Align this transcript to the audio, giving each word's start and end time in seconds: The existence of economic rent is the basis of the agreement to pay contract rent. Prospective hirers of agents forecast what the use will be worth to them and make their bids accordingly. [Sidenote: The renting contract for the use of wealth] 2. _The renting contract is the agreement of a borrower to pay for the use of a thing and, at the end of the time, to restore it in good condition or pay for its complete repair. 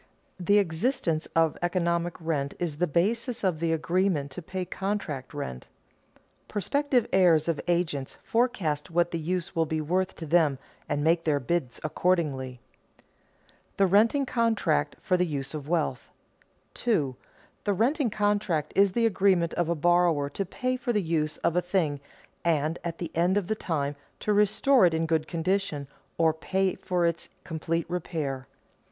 The 0.39 0.57
existence 0.57 1.27
of 1.35 1.59
economic 1.61 2.15
rent 2.19 2.55
is 2.57 2.77
the 2.77 2.87
basis 2.87 3.43
of 3.43 3.59
the 3.59 3.71
agreement 3.71 4.31
to 4.31 4.41
pay 4.41 4.65
contract 4.65 5.31
rent. 5.31 5.67
Prospective 6.47 7.07
hirers 7.13 7.47
of 7.47 7.61
agents 7.67 8.17
forecast 8.23 8.89
what 8.89 9.11
the 9.11 9.19
use 9.19 9.55
will 9.55 9.67
be 9.67 9.79
worth 9.79 10.15
to 10.15 10.25
them 10.25 10.57
and 10.89 11.03
make 11.03 11.23
their 11.23 11.39
bids 11.39 11.79
accordingly. 11.83 12.59
[Sidenote: 12.95 13.77
The 13.77 13.85
renting 13.85 14.25
contract 14.25 14.95
for 15.03 15.17
the 15.17 15.25
use 15.27 15.53
of 15.53 15.69
wealth] 15.69 16.09
2. 16.73 17.15
_The 17.65 17.79
renting 17.79 18.09
contract 18.09 18.73
is 18.75 18.93
the 18.93 19.05
agreement 19.05 19.53
of 19.53 19.69
a 19.69 19.75
borrower 19.75 20.31
to 20.31 20.43
pay 20.47 20.77
for 20.77 20.91
the 20.91 21.03
use 21.03 21.37
of 21.45 21.55
a 21.55 21.61
thing 21.61 21.99
and, 22.43 22.79
at 22.83 22.97
the 22.97 23.11
end 23.15 23.37
of 23.37 23.45
the 23.45 23.53
time, 23.55 23.95
to 24.21 24.33
restore 24.33 24.87
it 24.87 24.95
in 24.95 25.05
good 25.05 25.27
condition 25.27 25.87
or 26.17 26.33
pay 26.33 26.73
for 26.73 27.05
its 27.05 27.29
complete 27.43 27.87
repair. 27.87 28.47